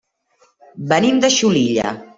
Venim 0.95 1.21
de 1.27 1.33
Xulilla. 1.39 1.99